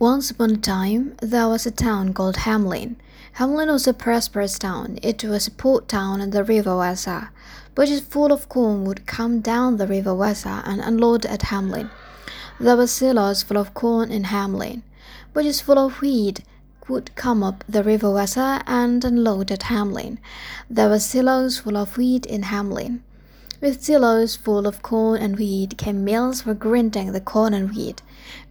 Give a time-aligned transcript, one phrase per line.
[0.00, 2.96] Once upon a time, there was a town called Hamelin.
[3.34, 4.98] Hamelin was a prosperous town.
[5.02, 7.28] It was a port town on the river Weser.
[7.76, 11.90] Barges full of corn would come down the river Weser and unload at Hamelin.
[12.58, 14.82] There were silos full of corn in Hamelin.
[15.32, 16.40] Barges full of wheat
[16.88, 20.18] would come up the river Weser and unload at Hamelin.
[20.68, 22.98] There were silos full of wheat in Hamelin.
[23.60, 28.02] With silos full of corn and wheat came mills for grinding the corn and wheat,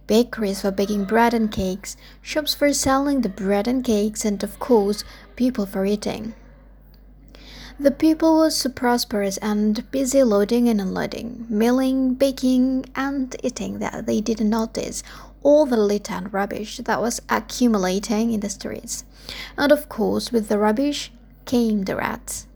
[0.06, 4.58] bakeries for baking bread and cakes, shops for selling the bread and cakes, and of
[4.58, 5.04] course,
[5.36, 6.34] people for eating.
[7.78, 14.06] The people were so prosperous and busy loading and unloading, milling, baking, and eating that
[14.06, 15.02] they didn't notice
[15.42, 19.04] all the litter and rubbish that was accumulating in the streets.
[19.58, 21.10] And of course, with the rubbish
[21.46, 22.46] came the rats.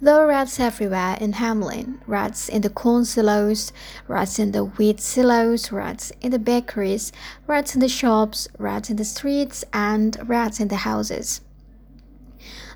[0.00, 3.72] There are rats everywhere in Hamelin rats in the corn silos,
[4.06, 7.12] rats in the wheat silos, rats in the bakeries,
[7.46, 11.40] rats in the shops, rats in the streets, and rats in the houses.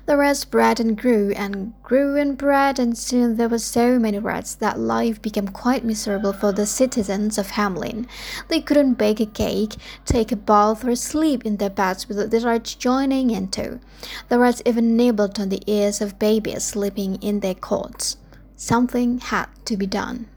[0.05, 4.19] The rats bred and grew and grew and bred, and soon there were so many
[4.19, 8.07] rats that life became quite miserable for the citizens of Hamelin.
[8.49, 12.41] They couldn't bake a cake, take a bath, or sleep in their beds without the
[12.41, 13.79] rats joining in too.
[14.27, 18.17] The rats even nibbled on the ears of babies sleeping in their cots.
[18.57, 20.27] Something had to be done.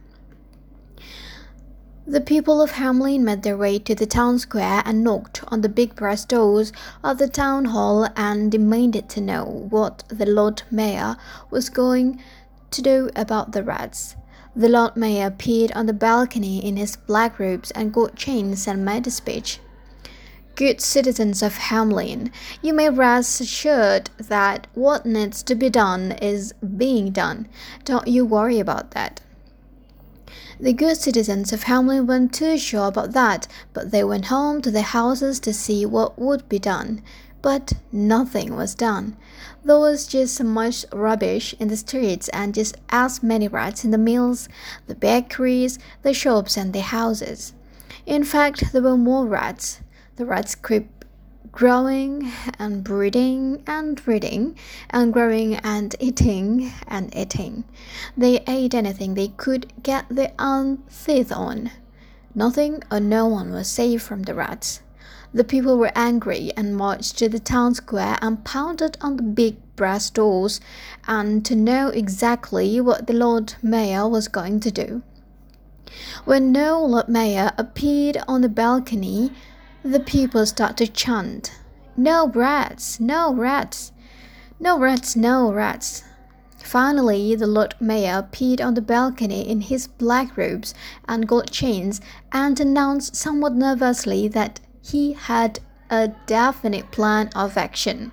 [2.09, 5.69] The people of Hamelin made their way to the town square and knocked on the
[5.69, 11.17] big brass doors of the town hall and demanded to know what the Lord Mayor
[11.51, 12.23] was going
[12.71, 14.15] to do about the rats.
[14.55, 18.85] The Lord Mayor appeared on the balcony in his black robes and gold chains and
[18.85, 19.59] made a speech.
[20.55, 22.31] Good citizens of Hamelin,
[22.63, 27.49] you may rest assured that what needs to be done is being done.
[27.85, 29.23] Don't you worry about that.
[30.59, 34.71] The good citizens of Hamelin weren't too sure about that, but they went home to
[34.71, 37.03] their houses to see what would be done.
[37.43, 39.19] But nothing was done.
[39.63, 43.91] There was just so much rubbish in the streets and just as many rats in
[43.91, 44.49] the mills,
[44.87, 47.53] the bakeries, the shops, and the houses.
[48.07, 49.81] In fact, there were more rats.
[50.17, 50.96] The rats crept
[51.57, 54.55] growing and breeding and breeding
[54.91, 57.65] and growing and eating and eating.
[58.15, 61.71] They ate anything they could get their teeth on.
[62.35, 64.83] Nothing or no one was safe from the rats.
[65.33, 69.57] The people were angry and marched to the town square and pounded on the big
[69.77, 70.61] brass doors
[71.09, 75.03] and to know exactly what the Lord Mayor was going to do.
[76.27, 79.33] When no Lord Mayor appeared on the balcony,
[79.93, 81.53] the people start to chant,
[81.97, 83.93] No rats, no rats,
[84.59, 86.03] no rats, no rats.
[86.59, 90.75] Finally, the Lord Mayor appeared on the balcony in his black robes
[91.09, 92.01] and gold chains
[92.33, 98.11] and announced somewhat nervously that he had a definite plan of action.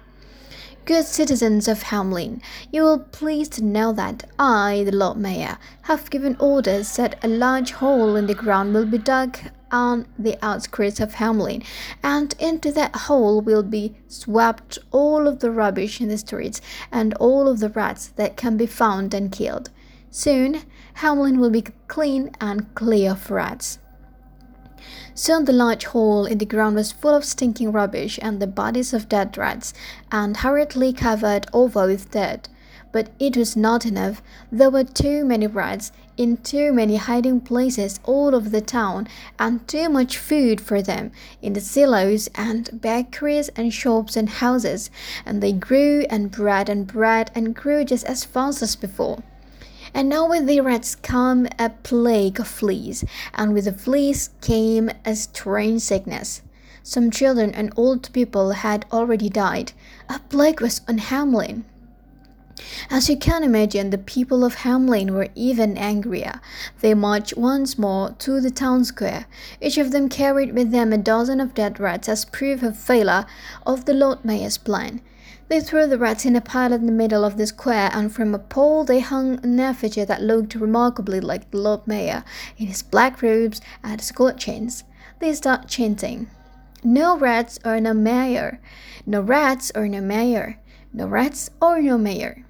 [0.86, 6.10] Good citizens of Hamelin, you will please to know that I, the Lord Mayor, have
[6.10, 9.38] given orders that a large hole in the ground will be dug
[9.72, 11.64] on the outskirts of Hamelin,
[12.04, 16.60] and into that hole will be swept all of the rubbish in the streets
[16.92, 19.70] and all of the rats that can be found and killed.
[20.12, 20.64] Soon,
[20.98, 23.80] Hamelin will be clean and clear of rats.
[25.16, 28.94] Soon the large hole in the ground was full of stinking rubbish and the bodies
[28.94, 29.74] of dead rats,
[30.12, 32.50] and hurriedly covered over with dirt.
[32.92, 34.22] But it was not enough.
[34.52, 39.08] There were too many rats in too many hiding places all over the town,
[39.40, 41.12] and too much food for them
[41.42, 44.92] in the silos and bakeries and shops and houses,
[45.26, 49.24] and they grew and bred and bred and grew just as fast as before.
[49.94, 53.04] And now with the rats came a plague of fleas,
[53.36, 56.42] and with the fleas came a strange sickness.
[56.82, 59.72] Some children and old people had already died.
[60.10, 61.64] A plague was on Hamelin.
[62.90, 66.40] As you can imagine, the people of Hamelin were even angrier.
[66.82, 69.26] They marched once more to the town square.
[69.62, 73.26] Each of them carried with them a dozen of dead rats as proof of failure
[73.66, 75.02] of the Lord Mayor's plan.
[75.54, 78.34] They threw the rats in a pile in the middle of the square, and from
[78.34, 82.24] a pole they hung an effigy that looked remarkably like the Lord Mayor
[82.58, 84.84] in his black robes and his chains.
[85.20, 86.28] They started chanting,
[86.84, 88.60] No rats or no mayor,
[89.06, 90.58] no rats or no mayor
[90.92, 92.44] no rats or no mayor.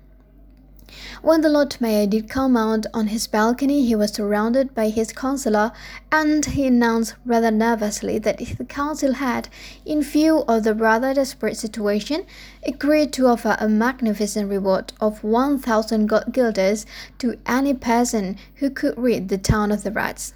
[1.21, 5.11] When the Lord Mayor did come out on his balcony, he was surrounded by his
[5.11, 5.71] councillor,
[6.11, 9.49] and he announced rather nervously that the council had,
[9.85, 12.25] in view of the rather desperate situation,
[12.65, 16.85] agreed to offer a magnificent reward of 1,000 gold guilders
[17.19, 20.33] to any person who could rid the town of the rats.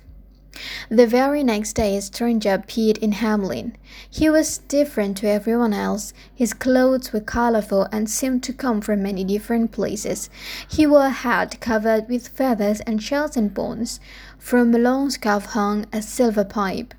[0.90, 3.74] The very next day, a stranger appeared in Hamelin.
[4.10, 6.14] He was different to everyone else.
[6.34, 10.30] His clothes were colorful and seemed to come from many different places.
[10.70, 14.00] He wore a hat covered with feathers and shells and bones.
[14.38, 16.94] From a long scarf hung a silver pipe.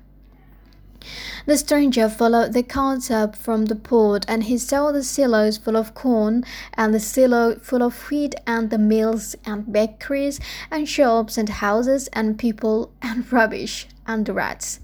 [1.45, 5.77] The stranger followed the carts up from the port, and he saw the silos full
[5.77, 6.43] of corn,
[6.73, 12.07] and the silo full of wheat, and the mills, and bakeries, and shops, and houses,
[12.13, 14.79] and people, and rubbish, and rats.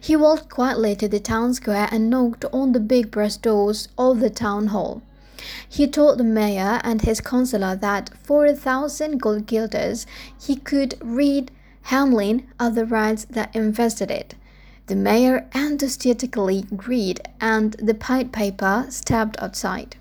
[0.00, 4.20] He walked quietly to the town square and knocked on the big brass doors of
[4.20, 5.02] the town hall.
[5.68, 10.06] He told the mayor and his councillor that for a thousand gold guilders
[10.38, 11.50] he could rid
[11.84, 14.34] Hamelin of the rats that infested it.
[14.90, 19.94] The mayor enthusiastically agreed, and the Pied Piper stepped outside.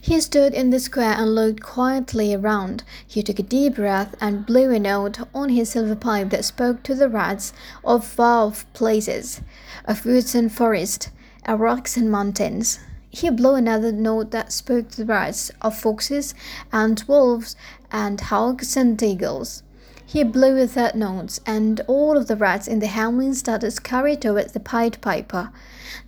[0.00, 2.84] He stood in the square and looked quietly around.
[3.04, 6.84] He took a deep breath and blew a note on his silver pipe that spoke
[6.84, 7.52] to the rats
[7.82, 9.40] of far off places,
[9.84, 11.10] of woods and forests,
[11.44, 12.78] of rocks and mountains.
[13.10, 16.36] He blew another note that spoke to the rats of foxes
[16.72, 17.56] and wolves
[17.90, 19.64] and hawks and eagles.
[20.06, 23.70] He blew a third note, and all of the rats in the Hamelin started to
[23.70, 25.50] scurry towards the Pied Piper.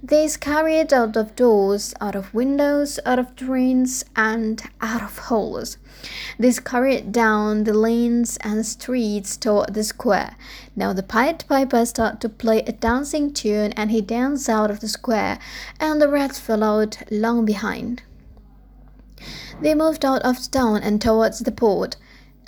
[0.02, 5.78] They scurried out of doors, out of windows, out of drains, and out of holes.
[6.38, 10.36] They scurried down the lanes and streets toward the square.
[10.76, 14.80] Now the Pied Piper started to play a dancing tune, and he danced out of
[14.80, 15.38] the square,
[15.80, 18.02] and the rats followed long behind.
[19.62, 21.96] They moved out of town and towards the port.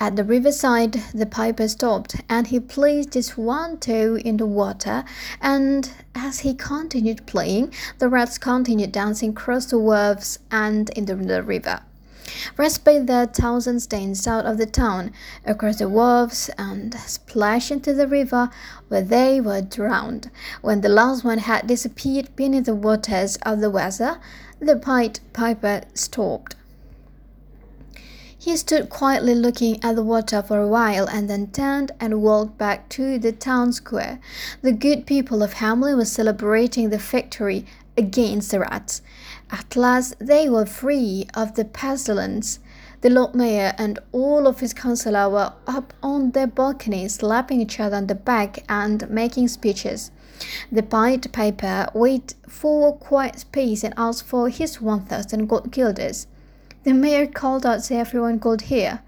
[0.01, 5.05] At the riverside, the piper stopped, and he placed his one toe in the water,
[5.41, 11.43] and as he continued playing, the rats continued dancing across the wharves and into the
[11.43, 11.81] river.
[12.57, 15.11] Rats bathed their thousand stains out of the town,
[15.45, 18.51] across the wharves, and splashed into the river,
[18.87, 20.31] where they were drowned.
[20.63, 24.21] When the last one had disappeared beneath the waters of the Weser,
[24.61, 26.55] the Pied Piper stopped.
[28.41, 32.57] He stood quietly looking at the water for a while and then turned and walked
[32.57, 34.21] back to the town square.
[34.63, 39.03] The good people of Hamelin were celebrating the victory against the rats.
[39.51, 42.61] At last they were free of the pestilence.
[43.01, 47.81] The Lord Mayor and all of his councillors were up on their balconies, slapping each
[47.81, 50.13] other on the back and making speeches.
[50.71, 55.73] The Pied Piper waited for a quiet space and asked for his one thousand gold
[55.73, 56.29] guilders.
[56.89, 59.03] The mayor called out so everyone could hear.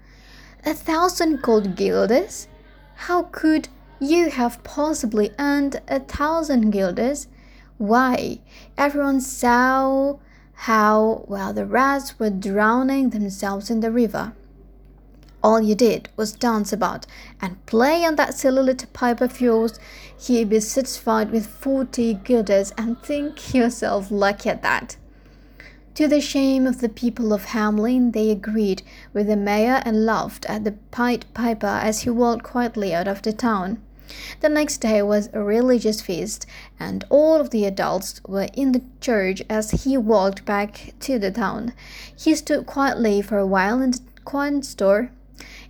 [0.63, 2.47] A thousand gold guilders?
[2.93, 3.69] How could
[3.99, 7.25] you have possibly earned a thousand guilders?
[7.79, 8.41] Why,
[8.77, 10.17] everyone saw
[10.53, 14.33] how while the rats were drowning themselves in the river.
[15.41, 17.07] All you did was dance about
[17.41, 19.79] and play on that silly little pipe of yours.
[20.27, 24.97] You'd be satisfied with forty guilders and think yourself lucky at that.
[25.95, 28.81] To the shame of the people of Hamelin, they agreed
[29.13, 33.21] with the mayor and laughed at the Pied Piper as he walked quietly out of
[33.21, 33.81] the town.
[34.39, 36.45] The next day was a religious feast,
[36.79, 41.29] and all of the adults were in the church as he walked back to the
[41.29, 41.73] town.
[42.15, 45.11] He stood quietly for a while in the coin store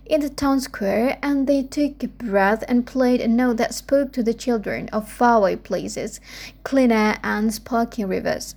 [0.06, 4.12] in the town square, and they took a breath and played a note that spoke
[4.12, 6.20] to the children of faraway places,
[6.62, 8.54] clean air, and sparkling rivers.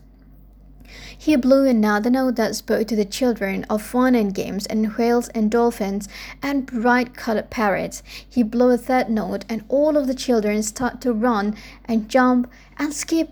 [1.18, 5.30] He blew another note that spoke to the children of fun and games and whales
[5.30, 6.08] and dolphins
[6.42, 8.04] and bright colored parrots.
[8.28, 12.52] He blew a third note and all of the children started to run and jump
[12.78, 13.32] and skip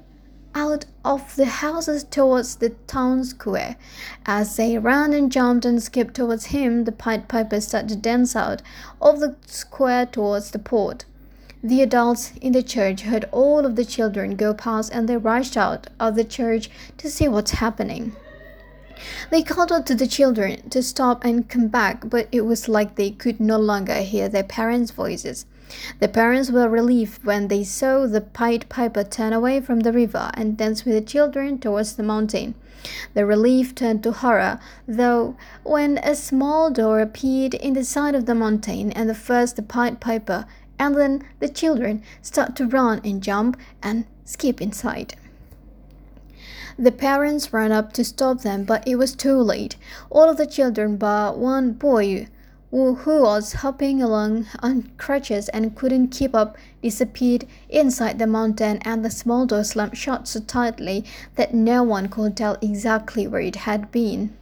[0.56, 3.76] out of the houses towards the town square.
[4.26, 8.36] As they ran and jumped and skipped towards him, the Pied Piper started to dance
[8.36, 8.62] out
[9.02, 11.06] of the square towards the port.
[11.66, 15.56] The adults in the church heard all of the children go past and they rushed
[15.56, 18.18] out of the church to see what's happening.
[19.30, 22.96] They called out to the children to stop and come back, but it was like
[22.96, 25.46] they could no longer hear their parents' voices.
[26.00, 30.32] The parents were relieved when they saw the Pied Piper turn away from the river
[30.34, 32.56] and dance with the children towards the mountain.
[33.14, 38.26] The relief turned to horror, though, when a small door appeared in the side of
[38.26, 40.46] the mountain, and the first Pied Piper
[40.84, 45.16] and then the children start to run and jump and skip inside.
[46.78, 49.78] The parents ran up to stop them, but it was too late.
[50.10, 52.28] All of the children but one boy
[52.70, 59.06] who was hopping along on crutches and couldn't keep up disappeared inside the mountain and
[59.06, 63.56] the small door slammed shut so tightly that no one could tell exactly where it
[63.68, 64.36] had been.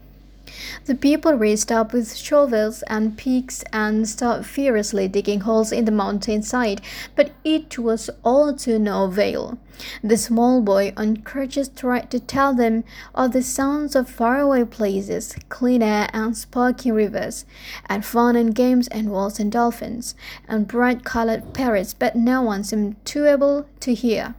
[0.85, 5.91] The people raced up with shovels and picks and started furiously digging holes in the
[5.91, 6.81] mountainside,
[7.15, 9.57] but it was all to no avail.
[10.03, 12.83] The small boy on crutches tried to tell them
[13.15, 17.45] of the sounds of faraway places, clean air and sparkling rivers,
[17.87, 20.15] and fun and games and whales and dolphins,
[20.47, 24.35] and bright colored parrots, but no one seemed too able to hear.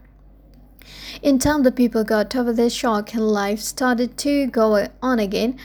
[1.22, 5.58] In time, the people got over their shock and life started to go on again.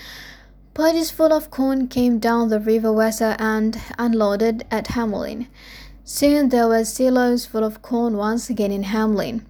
[0.77, 5.47] Parties full of corn came down the river Weser and unloaded at Hamelin.
[6.03, 9.41] Soon there were silos full of corn once again in Hamelin.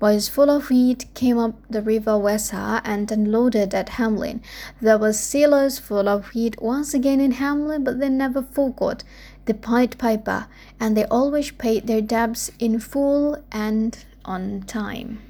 [0.00, 4.40] Boys full of wheat came up the river Weser and unloaded at Hamelin.
[4.80, 9.04] There were silos full of wheat once again in Hamelin, but they never forgot
[9.44, 10.48] the Pied Piper,
[10.80, 15.20] and they always paid their debts in full and on time.